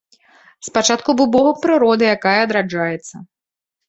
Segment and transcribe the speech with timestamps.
[0.67, 3.15] Спачатку быў богам прыроды, якая адраджаецца.